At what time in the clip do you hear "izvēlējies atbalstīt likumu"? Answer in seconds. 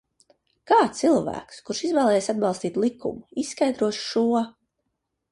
1.89-3.21